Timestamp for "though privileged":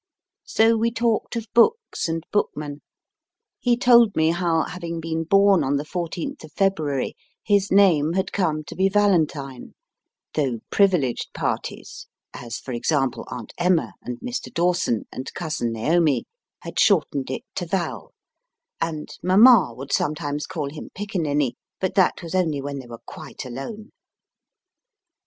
10.33-11.31